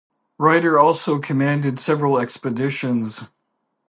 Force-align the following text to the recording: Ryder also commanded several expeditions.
Ryder 0.39 0.79
also 0.79 1.19
commanded 1.19 1.79
several 1.79 2.17
expeditions. 2.19 3.27